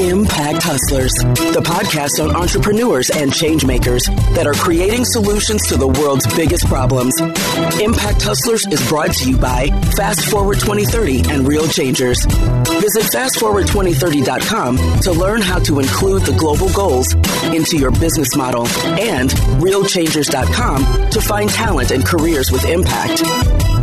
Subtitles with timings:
[0.00, 1.12] Impact Hustlers,
[1.52, 6.66] the podcast on entrepreneurs and change makers that are creating solutions to the world's biggest
[6.66, 7.20] problems.
[7.20, 12.24] Impact Hustlers is brought to you by Fast Forward 2030 and Real Changers.
[12.24, 17.12] Visit fastforward2030.com to learn how to include the global goals
[17.54, 18.66] into your business model
[18.98, 19.28] and
[19.60, 23.22] realchangers.com to find talent and careers with impact.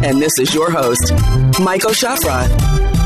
[0.03, 1.13] And this is your host,
[1.61, 2.96] Maiko Schaffrath.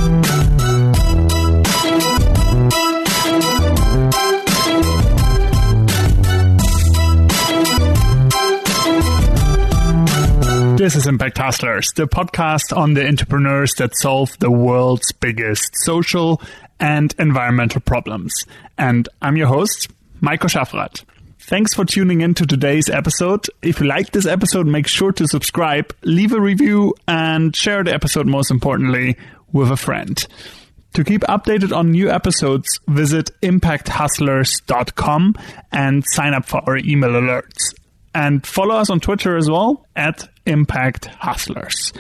[10.82, 16.42] This is Impact Hustlers, the podcast on the entrepreneurs that solve the world's biggest social
[16.80, 18.34] and environmental problems.
[18.80, 19.90] And I'm your host,
[20.24, 21.04] Maiko Schaffrath.
[21.38, 23.46] Thanks for tuning in to today's episode.
[23.62, 27.94] If you like this episode, make sure to subscribe, leave a review, and share the
[27.94, 29.18] episode, most importantly,
[29.52, 30.26] with a friend.
[30.96, 35.36] To keep updated on new episodes, visit impacthustlers.com
[35.72, 37.76] and sign up for our email alerts.
[38.16, 41.94] And follow us on Twitter as well at Impact Hustlers.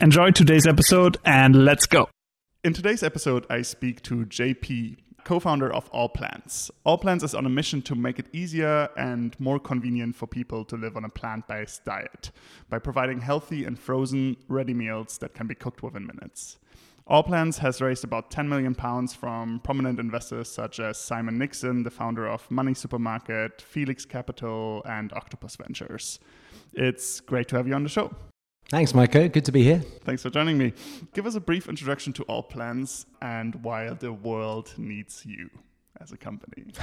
[0.00, 2.08] Enjoy today's episode and let's go.
[2.62, 6.70] In today's episode, I speak to JP, co founder of All Plants.
[6.84, 10.64] All Plants is on a mission to make it easier and more convenient for people
[10.66, 12.30] to live on a plant based diet
[12.70, 16.58] by providing healthy and frozen ready meals that can be cooked within minutes.
[17.08, 21.82] All Plants has raised about 10 million pounds from prominent investors such as Simon Nixon,
[21.82, 26.20] the founder of Money Supermarket, Felix Capital, and Octopus Ventures.
[26.72, 28.14] It's great to have you on the show.
[28.68, 29.30] Thanks, Maiko.
[29.30, 29.80] Good to be here.
[30.04, 30.72] Thanks for joining me.
[31.12, 35.50] Give us a brief introduction to All Plants and why the world needs you
[36.02, 36.66] as a company?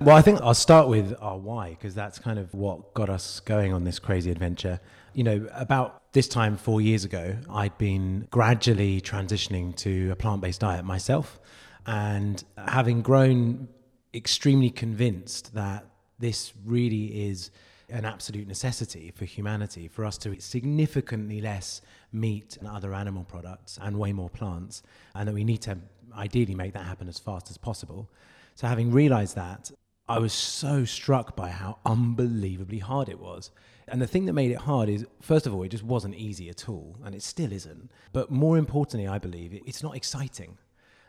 [0.00, 3.40] well, I think I'll start with our why, because that's kind of what got us
[3.40, 4.80] going on this crazy adventure.
[5.12, 10.40] You know, about this time four years ago, I'd been gradually transitioning to a plant
[10.40, 11.38] based diet myself.
[11.86, 13.68] And having grown
[14.12, 15.86] extremely convinced that
[16.18, 17.50] this really is
[17.88, 23.24] an absolute necessity for humanity for us to eat significantly less meat and other animal
[23.24, 24.82] products and way more plants,
[25.14, 25.78] and that we need to
[26.16, 28.10] ideally make that happen as fast as possible.
[28.54, 29.70] So, having realized that,
[30.08, 33.50] I was so struck by how unbelievably hard it was.
[33.88, 36.48] And the thing that made it hard is, first of all, it just wasn't easy
[36.48, 37.90] at all, and it still isn't.
[38.12, 40.58] But more importantly, I believe, it's not exciting.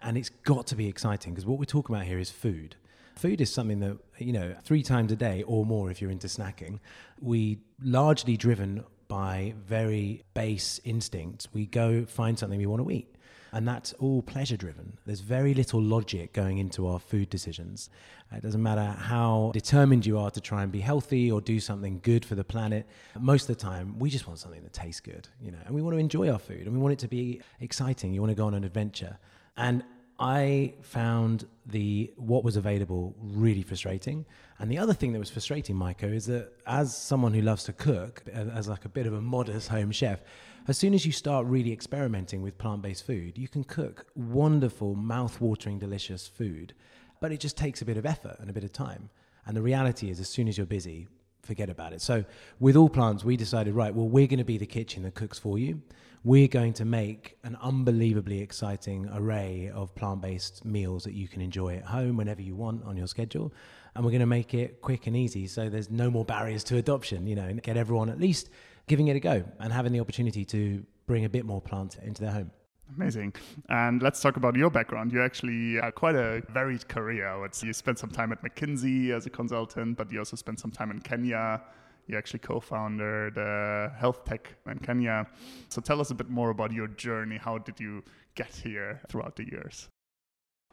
[0.02, 2.76] And it's got to be exciting because what we're talking about here is food.
[3.18, 6.28] Food is something that, you know, three times a day or more if you're into
[6.28, 6.80] snacking,
[7.20, 11.48] we largely driven by very base instincts.
[11.54, 13.16] We go find something we want to eat.
[13.54, 14.98] And that's all pleasure driven.
[15.06, 17.90] There's very little logic going into our food decisions.
[18.32, 22.00] It doesn't matter how determined you are to try and be healthy or do something
[22.04, 22.86] good for the planet.
[23.18, 25.82] Most of the time, we just want something that tastes good, you know, and we
[25.82, 28.14] want to enjoy our food and we want it to be exciting.
[28.14, 29.18] You want to go on an adventure.
[29.56, 29.84] And
[30.20, 34.26] I found the what was available really frustrating.
[34.60, 37.74] And the other thing that was frustrating, Maiko, is that as someone who loves to
[37.74, 40.22] cook, as like a bit of a modest home chef,
[40.68, 45.80] as soon as you start really experimenting with plant-based food, you can cook wonderful, mouth-watering,
[45.80, 46.74] delicious food,
[47.22, 49.10] but it just takes a bit of effort and a bit of time.
[49.46, 51.08] And the reality is, as soon as you're busy,
[51.44, 52.02] forget about it.
[52.02, 52.26] So
[52.60, 55.40] with all plants, we decided, right, well, we're going to be the kitchen that cooks
[55.40, 55.82] for you
[56.28, 61.42] we're going to make an unbelievably exciting array of plant based meals that you can
[61.42, 63.54] enjoy at home whenever you want on your schedule.
[63.96, 66.76] And we're going to make it quick and easy so there's no more barriers to
[66.76, 68.50] adoption, you know, and get everyone at least
[68.88, 72.22] giving it a go and having the opportunity to bring a bit more plant into
[72.22, 72.52] their home.
[72.96, 73.34] Amazing.
[73.70, 75.12] And let's talk about your background.
[75.12, 77.48] You actually are quite a varied career.
[77.62, 80.92] You spent some time at McKinsey as a consultant, but you also spent some time
[80.92, 81.62] in Kenya
[82.08, 85.28] you actually co-founded the health tech in Kenya.
[85.70, 87.38] So tell us a bit more about your journey.
[87.38, 88.04] How did you
[88.36, 89.90] get here throughout the years?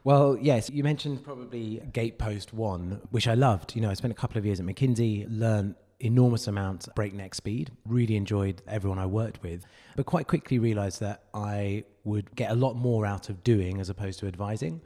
[0.05, 3.75] Well, yes, you mentioned probably Gatepost One, which I loved.
[3.75, 5.75] You know, I spent a couple of years at McKinsey, learned
[6.05, 9.65] enormous amounts breakneck speed, really enjoyed everyone I worked with,
[9.97, 13.89] but quite quickly realized that I would get a lot more out of doing as
[13.89, 14.81] opposed to advising.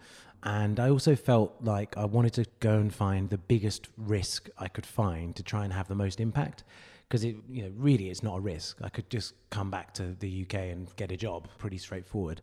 [0.45, 4.69] And I also felt like I wanted to go and find the biggest risk I
[4.69, 6.63] could find to try and have the most impact.
[7.09, 8.79] Because it, you know, really, it's not a risk.
[8.83, 12.43] I could just come back to the UK and get a job, pretty straightforward,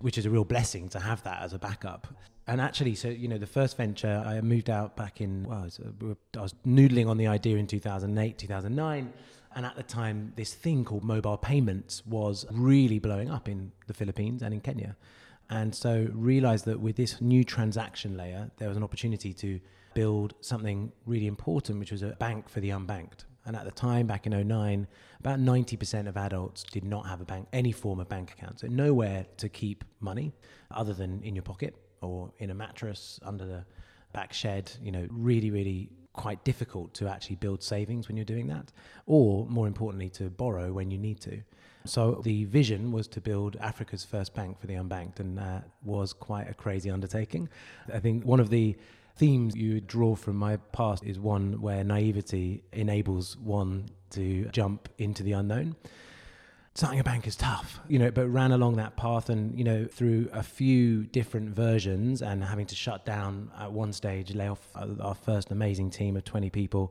[0.00, 2.08] which is a real blessing to have that as a backup.
[2.50, 5.64] And actually, so you know, the first venture I moved out back in, well, I
[5.66, 9.12] was, uh, I was noodling on the idea in 2008, 2009.
[9.54, 13.94] And at the time, this thing called mobile payments was really blowing up in the
[13.94, 14.96] Philippines and in Kenya.
[15.48, 19.60] And so realized that with this new transaction layer, there was an opportunity to
[19.94, 23.26] build something really important, which was a bank for the unbanked.
[23.46, 24.88] And at the time, back in 09,
[25.20, 28.58] about 90% of adults did not have a bank, any form of bank account.
[28.58, 30.32] So nowhere to keep money
[30.72, 31.76] other than in your pocket.
[32.02, 33.64] Or in a mattress under the
[34.12, 34.70] back shed.
[34.82, 38.72] You know, really, really quite difficult to actually build savings when you're doing that,
[39.06, 41.40] or more importantly, to borrow when you need to.
[41.86, 46.12] So the vision was to build Africa's first bank for the unbanked, and that was
[46.12, 47.48] quite a crazy undertaking.
[47.92, 48.76] I think one of the
[49.16, 55.22] themes you draw from my past is one where naivety enables one to jump into
[55.22, 55.76] the unknown
[56.80, 59.84] starting a bank is tough, you know, but ran along that path and, you know,
[59.84, 64.66] through a few different versions and having to shut down at one stage, lay off
[64.98, 66.90] our first amazing team of 20 people,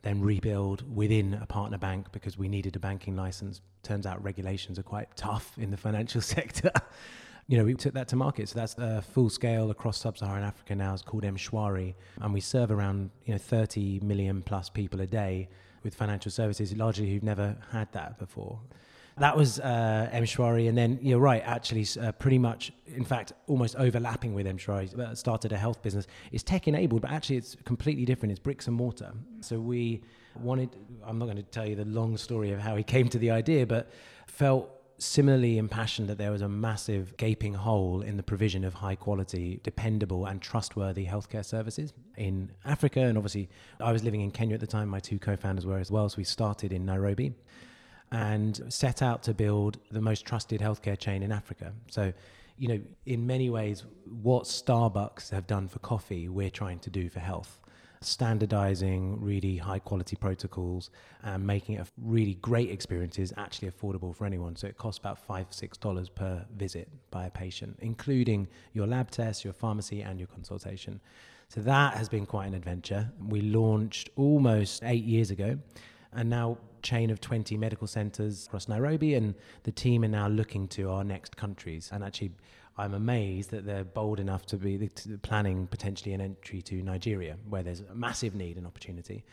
[0.00, 3.60] then rebuild within a partner bank because we needed a banking license.
[3.82, 6.72] Turns out regulations are quite tough in the financial sector.
[7.46, 8.48] you know, we took that to market.
[8.48, 10.94] So that's uh, full scale across sub-Saharan Africa now.
[10.94, 15.50] It's called Mshwari, and we serve around you know 30 million plus people a day
[15.82, 18.60] with financial services, largely who've never had that before
[19.18, 21.42] that was uh, Mshwari, and then you're right.
[21.44, 24.98] Actually, uh, pretty much, in fact, almost overlapping with Mshwari.
[24.98, 26.06] Uh, started a health business.
[26.32, 28.32] It's tech enabled, but actually, it's completely different.
[28.32, 29.12] It's bricks and mortar.
[29.40, 30.02] So we
[30.38, 30.76] wanted.
[31.04, 33.30] I'm not going to tell you the long story of how he came to the
[33.30, 33.90] idea, but
[34.26, 38.94] felt similarly impassioned that there was a massive gaping hole in the provision of high
[38.94, 43.00] quality, dependable, and trustworthy healthcare services in Africa.
[43.00, 43.48] And obviously,
[43.80, 44.90] I was living in Kenya at the time.
[44.90, 46.06] My two co founders were as well.
[46.10, 47.32] So we started in Nairobi
[48.12, 51.72] and set out to build the most trusted healthcare chain in Africa.
[51.90, 52.12] So,
[52.56, 53.84] you know, in many ways,
[54.22, 57.60] what Starbucks have done for coffee, we're trying to do for health.
[58.02, 60.90] Standardizing really high quality protocols
[61.22, 64.54] and making it really great experiences actually affordable for anyone.
[64.54, 69.10] So it costs about five, six dollars per visit by a patient, including your lab
[69.10, 71.00] tests, your pharmacy, and your consultation.
[71.48, 73.10] So that has been quite an adventure.
[73.28, 75.58] We launched almost eight years ago
[76.16, 79.34] and now chain of 20 medical centers across Nairobi, and
[79.64, 81.90] the team are now looking to our next countries.
[81.92, 82.32] And actually,
[82.78, 84.90] I'm amazed that they're bold enough to be
[85.22, 89.24] planning potentially an entry to Nigeria, where there's a massive need and opportunity.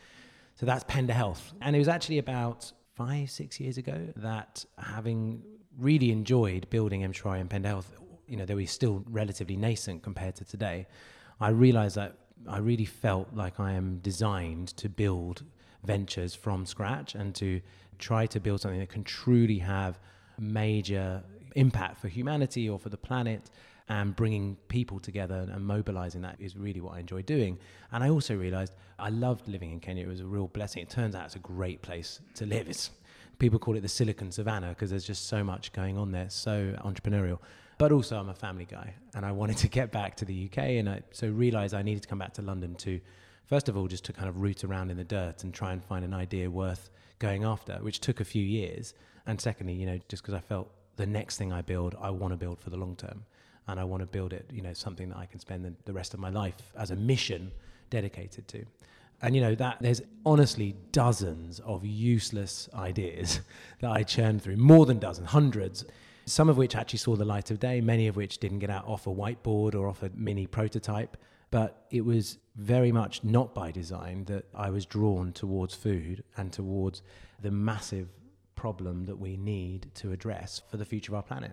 [0.56, 1.52] So that's Penda Health.
[1.60, 5.42] And it was actually about five, six years ago that having
[5.78, 7.92] really enjoyed building Mshwari and Penda Health,
[8.28, 10.86] you know, they were still relatively nascent compared to today.
[11.40, 12.16] I realized that
[12.48, 15.44] I really felt like I am designed to build
[15.84, 17.60] ventures from scratch and to
[17.98, 19.98] try to build something that can truly have
[20.38, 21.22] major
[21.54, 23.50] impact for humanity or for the planet
[23.88, 27.58] and bringing people together and mobilizing that is really what I enjoy doing.
[27.92, 30.04] And I also realized I loved living in Kenya.
[30.04, 30.82] It was a real blessing.
[30.82, 32.68] It turns out it's a great place to live.
[32.68, 32.90] It's,
[33.38, 36.74] people call it the Silicon Savannah because there's just so much going on there, so
[36.84, 37.38] entrepreneurial.
[37.76, 40.58] But also, I'm a family guy and I wanted to get back to the UK.
[40.58, 43.00] And I so realized I needed to come back to London to
[43.46, 45.84] first of all, just to kind of root around in the dirt and try and
[45.84, 48.94] find an idea worth going after, which took a few years.
[49.26, 52.32] And secondly, you know, just because I felt the next thing I build, I want
[52.32, 53.24] to build for the long term.
[53.66, 55.92] And I want to build it, you know, something that I can spend the, the
[55.92, 57.50] rest of my life as a mission
[57.88, 58.64] dedicated to.
[59.22, 63.40] And you know that there's honestly dozens of useless ideas
[63.80, 65.84] that I churned through, more than dozens, hundreds.
[66.26, 68.86] Some of which actually saw the light of day, many of which didn't get out
[68.86, 71.16] off a whiteboard or off a mini prototype.
[71.54, 76.52] But it was very much not by design that I was drawn towards food and
[76.52, 77.00] towards
[77.40, 78.08] the massive
[78.56, 81.52] problem that we need to address for the future of our planet.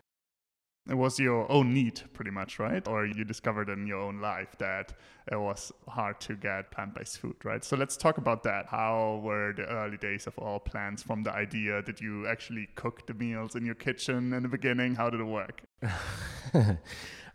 [0.90, 2.88] It was your own need, pretty much, right?
[2.88, 4.94] Or you discovered in your own life that
[5.32, 7.64] it was hard to get plant based food, right?
[7.64, 8.66] So let's talk about that.
[8.66, 11.84] How were the early days of all plants from the idea?
[11.84, 14.96] Did you actually cook the meals in your kitchen in the beginning?
[14.96, 15.62] How did it work?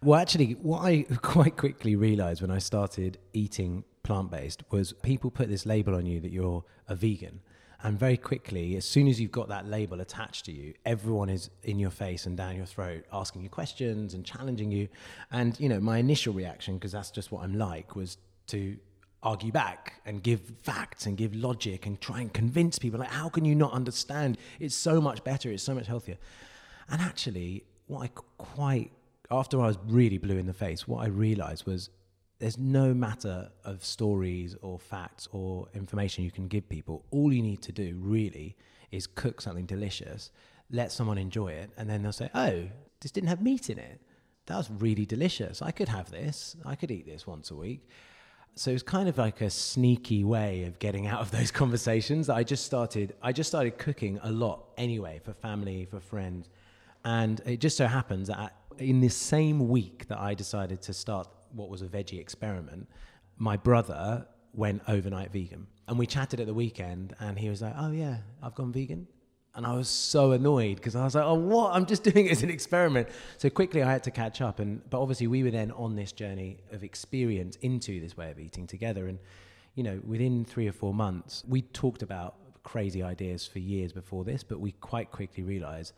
[0.03, 5.31] Well, actually, what I quite quickly realized when I started eating plant based was people
[5.31, 7.41] put this label on you that you're a vegan.
[7.83, 11.51] And very quickly, as soon as you've got that label attached to you, everyone is
[11.63, 14.89] in your face and down your throat asking you questions and challenging you.
[15.31, 18.17] And, you know, my initial reaction, because that's just what I'm like, was
[18.49, 18.77] to
[19.23, 23.29] argue back and give facts and give logic and try and convince people like, how
[23.29, 24.39] can you not understand?
[24.59, 26.17] It's so much better, it's so much healthier.
[26.89, 28.91] And actually, what I quite
[29.31, 31.91] after I was really blue in the face, what I realized was
[32.39, 37.05] there's no matter of stories or facts or information you can give people.
[37.11, 38.57] All you need to do really
[38.93, 40.31] is cook something delicious,
[40.71, 42.65] let someone enjoy it, and then they'll say, Oh,
[43.01, 44.01] this didn't have meat in it.
[44.47, 45.61] That was really delicious.
[45.61, 46.57] I could have this.
[46.65, 47.89] I could eat this once a week.
[48.55, 52.29] So it's kind of like a sneaky way of getting out of those conversations.
[52.29, 56.49] I just started I just started cooking a lot anyway for family, for friends.
[57.05, 61.29] And it just so happens that in the same week that I decided to start
[61.53, 62.89] what was a veggie experiment,
[63.37, 65.67] my brother went overnight vegan.
[65.89, 69.07] And we chatted at the weekend, and he was like, Oh, yeah, I've gone vegan.
[69.57, 71.75] And I was so annoyed because I was like, oh, what?
[71.75, 73.09] I'm just doing it as an experiment.
[73.39, 74.61] So quickly I had to catch up.
[74.61, 78.39] And, but obviously we were then on this journey of experience into this way of
[78.39, 79.07] eating together.
[79.07, 79.19] And,
[79.75, 84.25] you know, within three or four months, we talked about crazy ideas for years before
[84.25, 85.95] this, but we quite quickly realized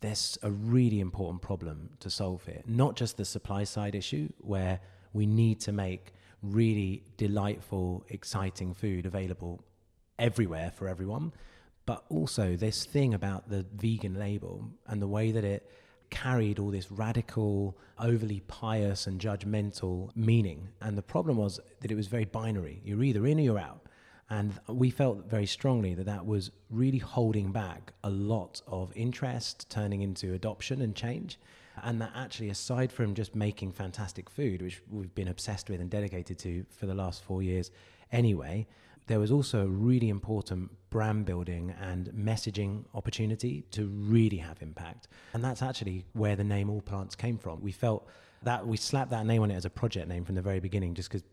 [0.00, 2.62] there's a really important problem to solve here.
[2.66, 4.80] Not just the supply side issue, where
[5.12, 6.12] we need to make
[6.42, 9.64] really delightful, exciting food available
[10.18, 11.32] everywhere for everyone,
[11.86, 15.70] but also this thing about the vegan label and the way that it
[16.10, 20.68] carried all this radical, overly pious, and judgmental meaning.
[20.80, 22.80] And the problem was that it was very binary.
[22.84, 23.87] You're either in or you're out.
[24.30, 29.70] And we felt very strongly that that was really holding back a lot of interest,
[29.70, 31.38] turning into adoption and change.
[31.82, 35.88] And that actually, aside from just making fantastic food, which we've been obsessed with and
[35.88, 37.70] dedicated to for the last four years
[38.12, 38.66] anyway,
[39.06, 45.08] there was also a really important brand building and messaging opportunity to really have impact.
[45.32, 47.62] And that's actually where the name All Plants came from.
[47.62, 48.06] We felt
[48.42, 50.94] that we slapped that name on it as a project name from the very beginning
[50.94, 51.24] just because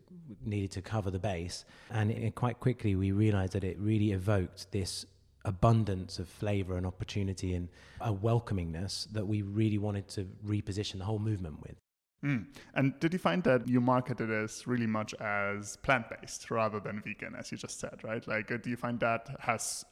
[0.44, 1.64] we needed to cover the base.
[1.90, 5.06] And it, quite quickly, we realized that it really evoked this
[5.44, 7.68] abundance of flavor and opportunity and
[8.00, 11.76] a welcomingness that we really wanted to reposition the whole movement with.
[12.24, 12.46] Mm.
[12.74, 17.00] And did you find that you marketed as really much as plant based rather than
[17.00, 18.26] vegan, as you just said, right?
[18.26, 19.84] Like, uh, do you find that has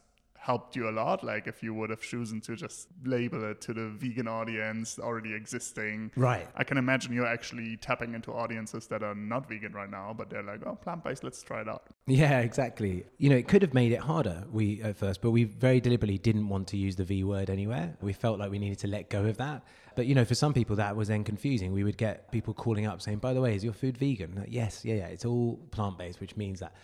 [0.45, 1.25] helped you a lot?
[1.25, 5.33] Like if you would have chosen to just label it to the vegan audience already
[5.33, 6.11] existing.
[6.17, 6.47] Right.
[6.55, 10.29] I can imagine you're actually tapping into audiences that are not vegan right now, but
[10.29, 11.85] they're like, oh, plant based, let's try it out.
[12.07, 13.07] Yeah, exactly.
[13.17, 16.19] You know, it could have made it harder, we at first, but we very deliberately
[16.19, 17.97] didn't want to use the V word anywhere.
[18.03, 19.63] We felt like we needed to let go of that.
[19.97, 21.73] But you know, for some people that was then confusing.
[21.73, 24.35] We would get people calling up saying, by the way, is your food vegan?
[24.37, 26.75] Like, yes, yeah, yeah, it's all plant based, which means that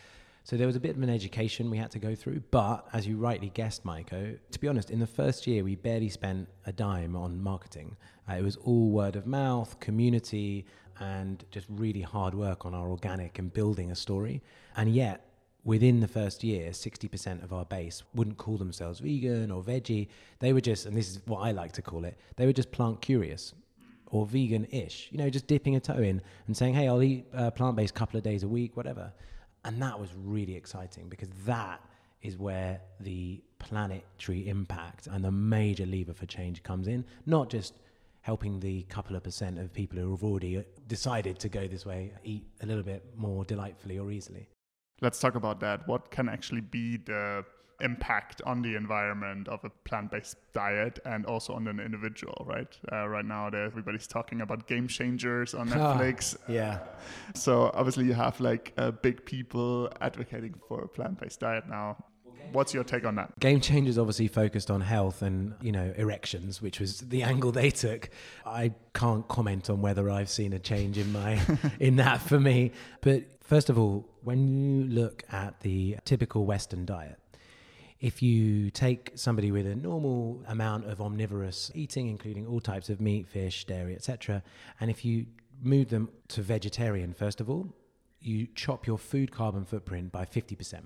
[0.44, 2.42] so there was a bit of an education we had to go through.
[2.50, 6.09] But as you rightly guessed, Maiko, to be honest, in the first year, we barely
[6.09, 7.97] spent a dime on marketing.
[8.28, 10.66] Uh, it was all word of mouth, community,
[10.99, 14.42] and just really hard work on our organic and building a story.
[14.76, 15.26] And yet,
[15.64, 20.09] within the first year, 60% of our base wouldn't call themselves vegan or veggie.
[20.38, 22.70] They were just, and this is what I like to call it, they were just
[22.73, 23.54] plant curious
[24.06, 27.26] or vegan ish, you know, just dipping a toe in and saying, hey, I'll eat
[27.32, 29.12] uh, plant based a couple of days a week, whatever.
[29.64, 31.81] And that was really exciting because that
[32.23, 37.75] is where the planetary impact and the major lever for change comes in, not just
[38.23, 41.87] helping the couple of percent of people who have already uh, decided to go this
[41.87, 44.47] way eat a little bit more delightfully or easily.
[45.00, 45.88] Let's talk about that.
[45.88, 47.45] What can actually be the
[47.80, 53.08] impact on the environment of a plant-based diet and also on an individual right uh,
[53.08, 56.78] right now everybody's talking about game changers on ah, netflix yeah
[57.34, 61.96] so obviously you have like uh, big people advocating for a plant-based diet now
[62.52, 63.38] What's your take on that?
[63.38, 67.70] Game Changers obviously focused on health and, you know, erections, which was the angle they
[67.70, 68.10] took.
[68.44, 71.40] I can't comment on whether I've seen a change in my
[71.80, 72.72] in that for me.
[73.02, 77.19] But first of all, when you look at the typical Western diet,
[78.00, 83.00] if you take somebody with a normal amount of omnivorous eating, including all types of
[83.00, 84.42] meat, fish, dairy, etc.,
[84.80, 85.26] and if you
[85.62, 87.75] move them to vegetarian, first of all,
[88.21, 90.83] you chop your food carbon footprint by 50%.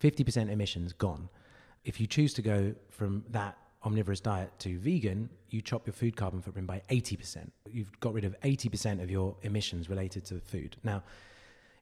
[0.00, 1.28] 50% emissions gone.
[1.84, 6.16] If you choose to go from that omnivorous diet to vegan, you chop your food
[6.16, 7.50] carbon footprint by 80%.
[7.70, 10.76] You've got rid of 80% of your emissions related to food.
[10.82, 11.02] Now,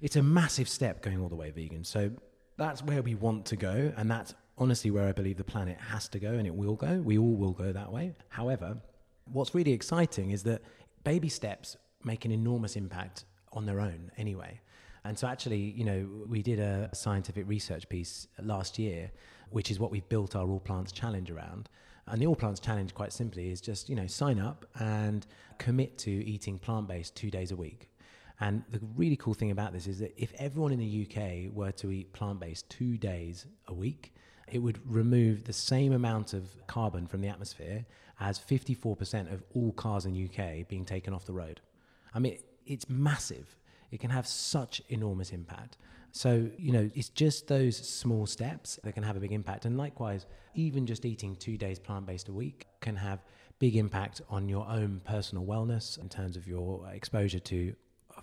[0.00, 1.84] it's a massive step going all the way vegan.
[1.84, 2.10] So
[2.56, 6.08] that's where we want to go, and that's honestly where I believe the planet has
[6.08, 7.00] to go and it will go.
[7.00, 8.14] We all will go that way.
[8.28, 8.76] However,
[9.32, 10.62] what's really exciting is that
[11.02, 14.60] baby steps make an enormous impact on their own anyway.
[15.04, 19.10] And so, actually, you know, we did a scientific research piece last year,
[19.50, 21.68] which is what we've built our All Plants Challenge around.
[22.06, 25.26] And the All Plants Challenge, quite simply, is just, you know, sign up and
[25.58, 27.90] commit to eating plant based two days a week.
[28.40, 31.72] And the really cool thing about this is that if everyone in the UK were
[31.72, 34.14] to eat plant based two days a week,
[34.50, 37.84] it would remove the same amount of carbon from the atmosphere
[38.20, 41.60] as 54% of all cars in the UK being taken off the road.
[42.14, 43.56] I mean, it's massive.
[43.90, 45.76] It can have such enormous impact.
[46.12, 49.64] So, you know, it's just those small steps that can have a big impact.
[49.64, 53.24] And likewise, even just eating two days plant based a week can have
[53.58, 57.74] big impact on your own personal wellness in terms of your exposure to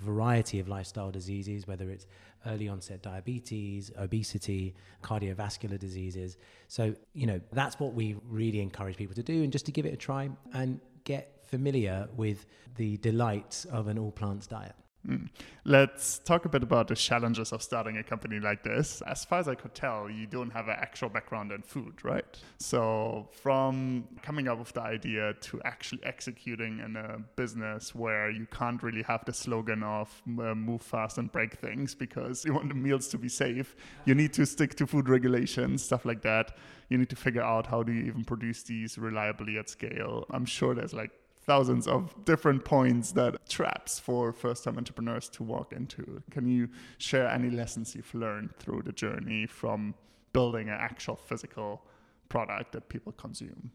[0.02, 2.08] variety of lifestyle diseases, whether it's
[2.48, 6.38] early onset diabetes, obesity, cardiovascular diseases.
[6.68, 9.86] So, you know, that's what we really encourage people to do and just to give
[9.86, 14.76] it a try and get familiar with the delights of an all plants diet.
[15.08, 15.30] Mm.
[15.66, 19.02] Let's talk a bit about the challenges of starting a company like this.
[19.08, 22.26] As far as I could tell, you don't have an actual background in food, right?
[22.60, 28.46] So, from coming up with the idea to actually executing in a business where you
[28.52, 32.70] can't really have the slogan of uh, move fast and break things because you want
[32.70, 36.58] the meals to be safe, you need to stick to food regulations, stuff like that.
[36.90, 40.26] You need to figure out how do you even produce these reliably at scale.
[40.30, 41.12] I'm sure there's like
[41.44, 46.22] thousands of different points that traps for first time entrepreneurs to walk into.
[46.30, 49.96] Can you share any lessons you've learned through the journey from
[50.34, 51.82] building an actual physical
[52.30, 53.72] product that people consume?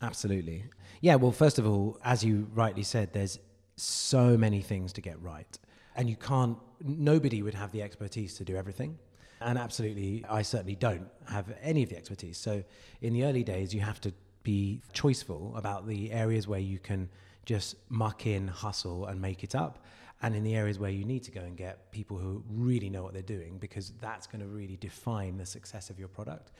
[0.00, 0.64] Absolutely.
[1.00, 3.38] Yeah, well, first of all, as you rightly said, there's
[3.76, 5.58] so many things to get right.
[5.96, 8.98] And you can't, nobody would have the expertise to do everything.
[9.40, 12.38] And absolutely, I certainly don't have any of the expertise.
[12.38, 12.62] So
[13.00, 17.08] in the early days, you have to be choiceful about the areas where you can
[17.44, 19.84] just muck in, hustle, and make it up.
[20.20, 23.02] And in the areas where you need to go and get people who really know
[23.02, 26.52] what they're doing, because that's going to really define the success of your product.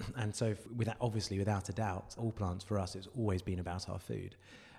[0.16, 3.88] And so, without, obviously, without a doubt, all plants for us, it's always been about
[3.88, 4.36] our food.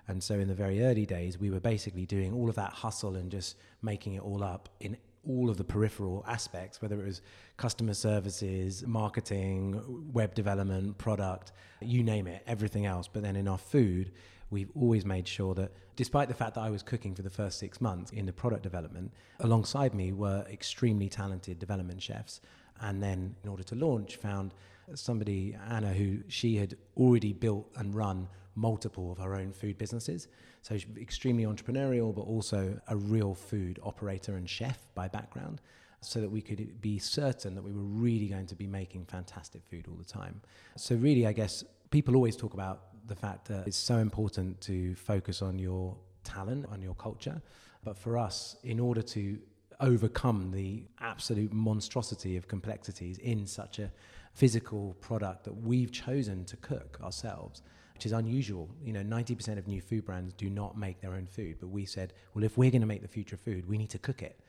[0.08, 3.14] And so, in the very early days, we were basically doing all of that hustle
[3.14, 7.22] and just making it all up in all of the peripheral aspects, whether it was
[7.56, 9.80] customer services, marketing,
[10.12, 13.08] web development, product, you name it, everything else.
[13.08, 14.12] But then in our food,
[14.50, 17.58] we've always made sure that despite the fact that I was cooking for the first
[17.58, 22.40] six months in the product development, alongside me were extremely talented development chefs.
[22.80, 24.52] And then in order to launch, found
[24.94, 30.28] somebody, Anna, who she had already built and run multiple of her own food businesses.
[30.62, 35.60] So extremely entrepreneurial, but also a real food operator and chef by background,
[36.00, 39.62] so that we could be certain that we were really going to be making fantastic
[39.66, 40.40] food all the time.
[40.76, 44.94] So, really, I guess people always talk about the fact that it's so important to
[44.94, 47.42] focus on your talent, on your culture.
[47.82, 49.38] But for us, in order to
[49.80, 53.90] overcome the absolute monstrosity of complexities in such a
[54.34, 57.62] physical product that we've chosen to cook ourselves,
[57.94, 58.68] which is unusual.
[58.84, 61.56] You know, 90% of new food brands do not make their own food.
[61.60, 63.98] But we said, well, if we're going to make the future food, we need to
[63.98, 64.40] cook it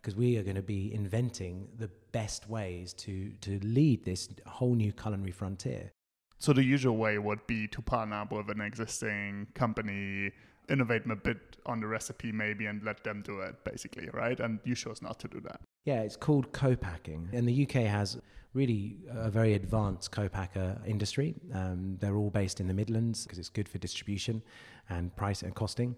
[0.00, 4.74] because we are going to be inventing the best ways to, to lead this whole
[4.74, 5.92] new culinary frontier.
[6.38, 10.32] So the usual way would be to partner up with an existing company,
[10.68, 14.38] innovate them a bit on the recipe maybe and let them do it basically, right?
[14.40, 15.60] And you chose not to do that.
[15.84, 17.28] Yeah, it's called co-packing.
[17.32, 18.18] And the UK has
[18.54, 21.34] really a very advanced co-packer industry.
[21.52, 24.42] Um, they're all based in the Midlands because it's good for distribution
[24.88, 25.94] and price and costing.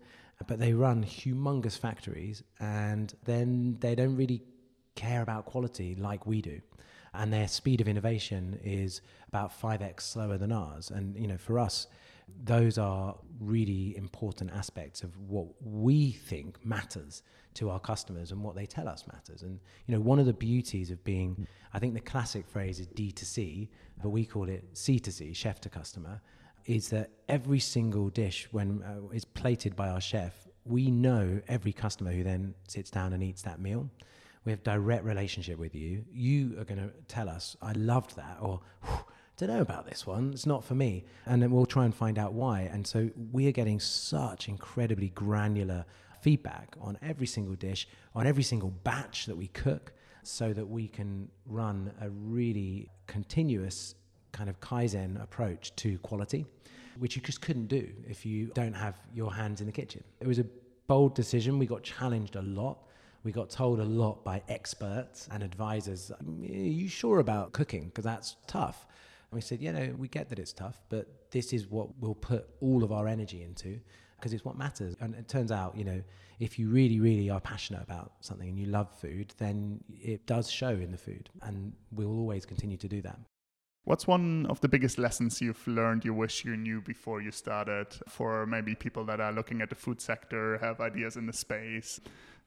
[0.47, 4.43] But they run humongous factories and then they don't really
[4.95, 6.61] care about quality like we do.
[7.15, 10.91] And their speed of innovation is about 5x slower than ours.
[10.91, 11.87] And, you know, for us,
[12.45, 17.23] those are really important aspects of what we think matters
[17.55, 19.43] to our customers and what they tell us matters.
[19.43, 22.87] And you know, one of the beauties of being, I think the classic phrase is
[22.87, 23.69] D to C,
[24.03, 26.21] but we call it C to C, chef to customer,
[26.67, 31.73] is that every single dish when uh, is plated by our chef, we know every
[31.73, 33.89] customer who then sits down and eats that meal.
[34.45, 36.05] We have direct relationship with you.
[36.13, 38.61] You are going to tell us, "I loved that," or
[39.39, 40.33] don't know about this one.
[40.33, 41.05] It's not for me.
[41.25, 42.63] And then we'll try and find out why.
[42.63, 45.85] And so we are getting such incredibly granular
[46.21, 49.93] feedback on every single dish, on every single batch that we cook,
[50.25, 53.95] so that we can run a really continuous
[54.33, 56.45] kind of Kaizen approach to quality,
[56.99, 60.03] which you just couldn't do if you don't have your hands in the kitchen.
[60.21, 60.47] It was a
[60.89, 61.59] bold decision.
[61.59, 62.79] We got challenged a lot.
[63.23, 67.87] We got told a lot by experts and advisors, mm, are you sure about cooking?
[67.87, 68.87] Because that's tough.
[69.31, 72.15] And we said, you know, we get that it's tough, but this is what we'll
[72.15, 73.81] put all of our energy into
[74.17, 74.97] because it's what matters.
[75.01, 76.03] And it turns out, you know,
[76.41, 80.51] if you really, really are passionate about something and you love food, then it does
[80.51, 81.29] show in the food.
[81.43, 83.19] And we'll always continue to do that.
[83.85, 87.87] What's one of the biggest lessons you've learned you wish you knew before you started
[88.07, 92.01] for maybe people that are looking at the food sector, have ideas in the space?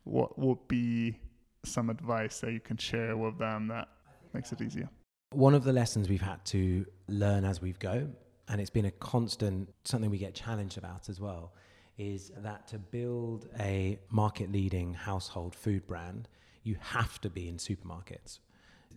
[0.04, 1.18] What would be
[1.64, 3.88] some advice that you can share with them that
[4.34, 4.90] makes it easier?
[5.34, 8.10] One of the lessons we've had to learn as we've go,
[8.50, 11.54] and it's been a constant something we get challenged about as well,
[11.98, 16.28] is that to build a market leading household food brand,
[16.64, 18.40] you have to be in supermarkets.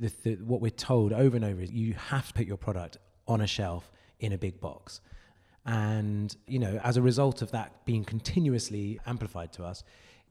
[0.01, 3.41] The, what we're told over and over is you have to put your product on
[3.41, 5.01] a shelf in a big box.
[5.65, 9.85] And, you know, as a result of that being continuously amplified to us,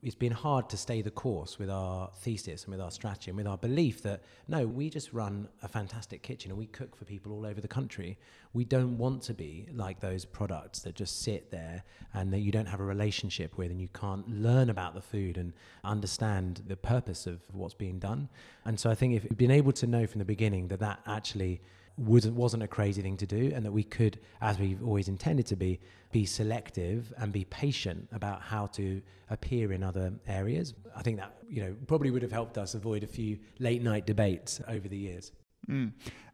[0.04, 3.38] it's been hard to stay the course with our thesis and with our strategy and
[3.38, 7.06] with our belief that no, we just run a fantastic kitchen and we cook for
[7.06, 8.18] people all over the country.
[8.52, 12.52] We don't want to be like those products that just sit there and that you
[12.52, 16.76] don't have a relationship with and you can't learn about the food and understand the
[16.76, 18.28] purpose of what's being done.
[18.66, 21.00] And so I think if you've been able to know from the beginning that that
[21.06, 21.62] actually
[21.96, 25.46] wasn't wasn't a crazy thing to do, and that we could, as we've always intended
[25.46, 25.80] to be,
[26.12, 30.74] be selective and be patient about how to appear in other areas.
[30.96, 34.06] I think that you know probably would have helped us avoid a few late night
[34.06, 35.32] debates over the years.
[35.68, 35.92] Mm.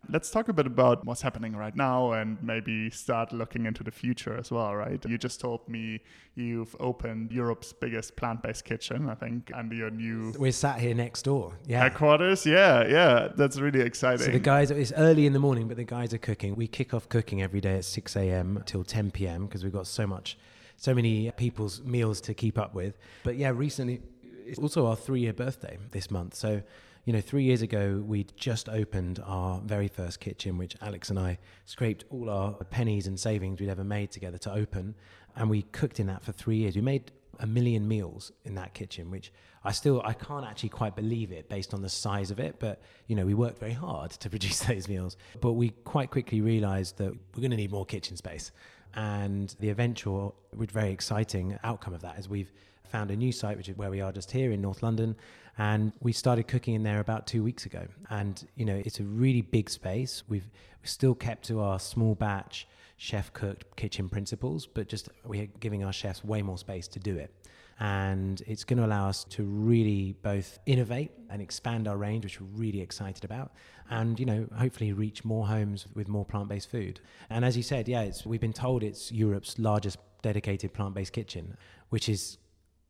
[0.08, 3.90] Let's talk a bit about what's happening right now and maybe start looking into the
[3.90, 5.04] future as well, right?
[5.06, 6.00] You just told me
[6.34, 10.32] you've opened Europe's biggest plant based kitchen, I think, under your new.
[10.38, 11.52] We're sat here next door.
[11.66, 11.82] Yeah.
[11.82, 12.46] Headquarters.
[12.46, 13.28] Yeah, yeah.
[13.36, 14.26] That's really exciting.
[14.26, 16.56] So the guys, it's early in the morning, but the guys are cooking.
[16.56, 18.62] We kick off cooking every day at 6 a.m.
[18.64, 19.46] till 10 p.m.
[19.46, 20.38] because we've got so much,
[20.76, 22.96] so many people's meals to keep up with.
[23.22, 24.00] But yeah, recently,
[24.46, 26.34] it's also our three year birthday this month.
[26.34, 26.62] So
[27.04, 31.18] you know, three years ago, we'd just opened our very first kitchen, which Alex and
[31.18, 34.94] I scraped all our pennies and savings we'd ever made together to open.
[35.36, 36.76] And we cooked in that for three years.
[36.76, 39.32] We made a million meals in that kitchen, which
[39.64, 42.56] I still, I can't actually quite believe it based on the size of it.
[42.58, 45.16] But, you know, we worked very hard to produce those meals.
[45.40, 48.52] But we quite quickly realized that we're going to need more kitchen space.
[48.94, 52.52] And the eventual, very exciting outcome of that is we've
[52.84, 55.16] found a new site, which is where we are just here in North London.
[55.58, 57.86] And we started cooking in there about two weeks ago.
[58.08, 60.22] And, you know, it's a really big space.
[60.28, 60.46] We've,
[60.82, 65.92] still kept to our small batch, chef cooked kitchen principles, but just we're giving our
[65.92, 67.30] chefs way more space to do it.
[67.80, 72.40] And it's going to allow us to really both innovate and expand our range, which
[72.40, 73.52] we're really excited about,
[73.88, 77.00] and you know hopefully reach more homes with more plant-based food.
[77.30, 81.56] And as you said, yeah, we've been told it's Europe's largest dedicated plant-based kitchen,
[81.88, 82.36] which is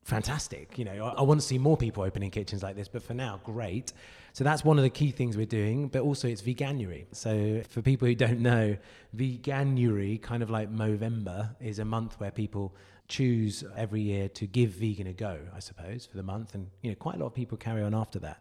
[0.05, 0.79] fantastic.
[0.79, 3.14] You know, I, I, want to see more people opening kitchens like this, but for
[3.14, 3.92] now, great.
[4.33, 7.07] So that's one of the key things we're doing, but also it's veganuary.
[7.12, 8.76] So for people who don't know,
[9.16, 12.74] veganuary, kind of like Movember, is a month where people
[13.11, 16.55] choose every year to give vegan a go, I suppose, for the month.
[16.55, 18.40] And, you know, quite a lot of people carry on after that.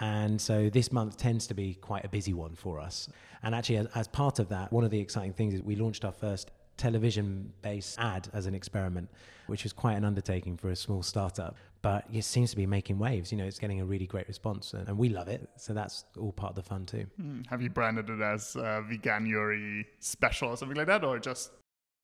[0.00, 3.08] And so this month tends to be quite a busy one for us.
[3.42, 6.04] And actually, as, as part of that, one of the exciting things is we launched
[6.04, 9.08] our first television based ad as an experiment,
[9.46, 11.56] which was quite an undertaking for a small startup.
[11.80, 13.30] But it seems to be making waves.
[13.30, 15.48] You know, it's getting a really great response, and, and we love it.
[15.56, 17.06] So that's all part of the fun too.
[17.20, 17.46] Mm.
[17.46, 21.52] Have you branded it as uh, Veganuary special or something like that, or just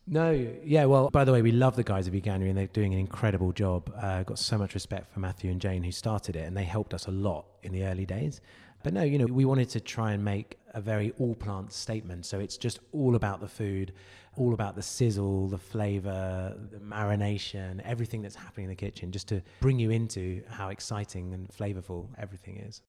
[0.07, 0.31] no,
[0.65, 0.85] yeah.
[0.85, 3.53] Well, by the way, we love the guys at Veganuary and they're doing an incredible
[3.53, 3.93] job.
[3.97, 6.95] Uh, got so much respect for Matthew and Jane who started it, and they helped
[6.95, 8.41] us a lot in the early days.
[8.83, 12.27] But no, you know, we wanted to try and make a very all plant statement.
[12.27, 13.93] So it's just all about the food,
[14.37, 19.29] all about the sizzle, the flavor, the marination, everything that's happening in the kitchen, just
[19.29, 22.83] to bring you into how exciting and flavorful everything is.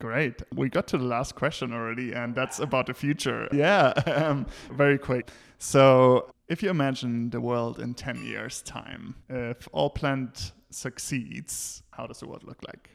[0.00, 0.42] Great.
[0.52, 3.48] We got to the last question already, and that's about the future.
[3.52, 5.30] Yeah, um, very quick.
[5.58, 12.06] So, if you imagine the world in 10 years' time, if All Plant succeeds, how
[12.06, 12.90] does the world look like?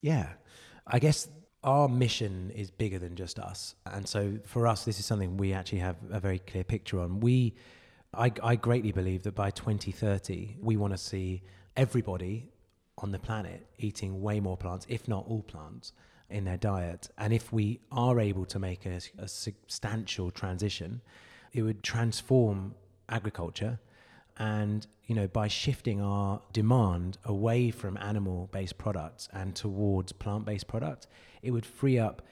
[0.00, 0.30] Yeah,
[0.86, 1.28] I guess
[1.62, 3.74] our mission is bigger than just us.
[3.84, 7.20] And so for us, this is something we actually have a very clear picture on.
[7.20, 7.54] We,
[8.14, 11.42] I, I greatly believe that by 2030, we want to see
[11.76, 12.48] everybody
[12.96, 15.92] on the planet eating way more plants, if not all plants,
[16.30, 17.10] in their diet.
[17.18, 21.02] And if we are able to make a, a substantial transition,
[21.52, 22.74] it would transform
[23.08, 23.78] agriculture
[24.38, 30.44] and you know by shifting our demand away from animal based products and towards plant
[30.44, 31.06] based products
[31.42, 32.22] it would free up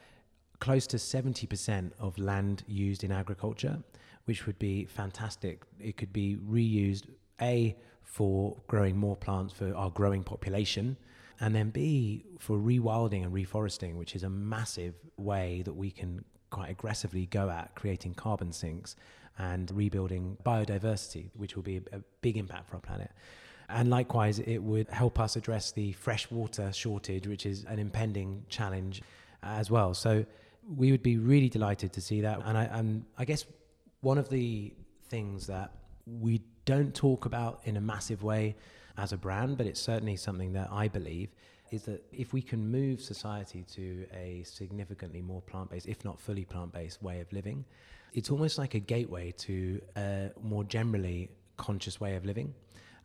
[0.61, 3.83] close to 70% of land used in agriculture
[4.25, 5.63] which would be fantastic.
[5.79, 7.05] It could be reused
[7.41, 10.97] a for growing more plants for our growing population
[11.41, 16.25] and then b for rewilding and reforesting which is a massive way that we can
[16.51, 18.95] quite aggressively go at creating carbon sinks
[19.39, 23.11] and rebuilding biodiversity, which will be a, big impact for our planet.
[23.69, 29.03] And likewise, it would help us address the freshwater shortage, which is an impending challenge
[29.43, 29.95] as well.
[29.95, 30.25] So
[30.77, 32.41] we would be really delighted to see that.
[32.45, 33.45] And I, and I guess
[34.01, 34.73] one of the
[35.09, 35.73] things that
[36.07, 38.57] we don't talk about in a massive way
[38.97, 41.31] as a brand, but it's certainly something that I believe
[41.71, 46.21] is that if we can move society to a significantly more plant based, if not
[46.21, 47.65] fully plant based, way of living,
[48.15, 52.55] it's almost like a gateway to a more generally conscious way of living.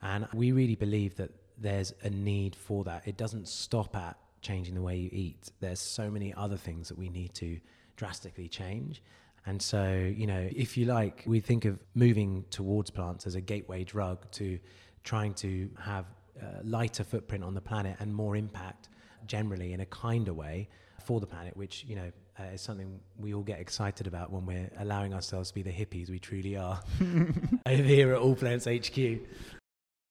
[0.02, 3.06] And we really believe that there's a need for that.
[3.06, 6.98] It doesn't stop at changing the way you eat, there's so many other things that
[6.98, 7.60] we need to
[7.98, 9.04] drastically change.
[9.46, 13.42] And so, you know, if you like, we think of moving towards plants as a
[13.42, 14.60] gateway drug to
[15.04, 16.06] trying to have
[16.42, 18.88] uh, lighter footprint on the planet and more impact
[19.26, 20.70] generally in a kinder way
[21.04, 24.46] for the planet, which you know uh, is something we all get excited about when
[24.46, 26.82] we're allowing ourselves to be the hippies we truly are
[27.66, 28.98] over here at All Plants HQ.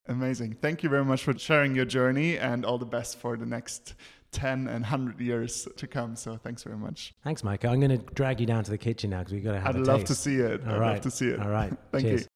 [0.09, 0.57] Amazing.
[0.61, 3.95] Thank you very much for sharing your journey and all the best for the next
[4.33, 6.17] 10 and 100 years to come.
[6.17, 7.15] So thanks very much.
[7.25, 7.71] Thanks, Maiko.
[7.71, 9.77] I'm going to drag you down to the kitchen now because we've got to have
[9.77, 10.09] I'd love taste.
[10.09, 10.63] to see it.
[10.67, 10.93] All I'd right.
[10.93, 11.41] love to see it.
[11.41, 11.73] All right.
[11.93, 12.21] Thank Cheers.
[12.23, 12.27] you.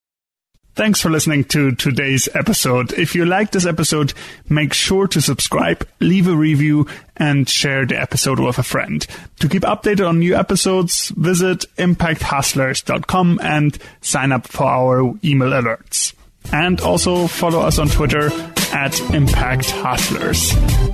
[0.74, 2.94] Thanks for listening to today's episode.
[2.94, 4.14] If you like this episode,
[4.48, 9.06] make sure to subscribe, leave a review, and share the episode with a friend.
[9.40, 16.14] To keep updated on new episodes, visit impacthustlers.com and sign up for our email alerts.
[16.52, 18.30] And also follow us on Twitter
[18.72, 20.52] at Impact Hustlers.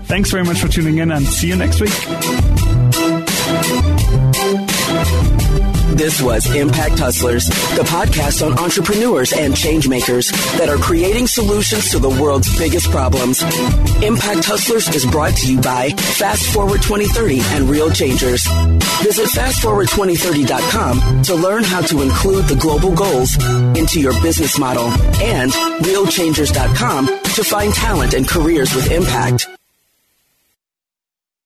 [0.09, 1.95] Thanks very much for tuning in and see you next week.
[5.99, 11.99] This was Impact Hustlers, the podcast on entrepreneurs and changemakers that are creating solutions to
[11.99, 13.43] the world's biggest problems.
[14.01, 18.47] Impact Hustlers is brought to you by Fast Forward 2030 and Real Changers.
[19.03, 23.35] Visit fastforward2030.com to learn how to include the global goals
[23.77, 24.87] into your business model
[25.21, 25.51] and
[25.83, 29.49] realchangers.com to find talent and careers with impact.